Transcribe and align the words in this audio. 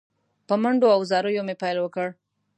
په 0.47 0.53
منډو 0.61 0.87
او 0.95 1.01
زاریو 1.09 1.45
مې 1.47 1.55
پیل 1.61 1.77
وکړ. 1.81 2.07